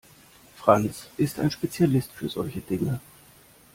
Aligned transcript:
Franz 0.55 1.11
ist 1.17 1.37
ein 1.39 1.51
Spezialist 1.51 2.11
für 2.13 2.27
solche 2.27 2.61
Dinge. 2.61 2.99